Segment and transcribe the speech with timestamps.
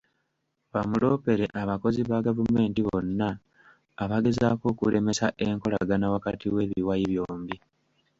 [0.73, 3.29] Bamuloopere abakozi ba gavumenti bonna
[4.03, 7.55] abagezaako okulemesa enkolagana wakati w’ebiwayi byombi.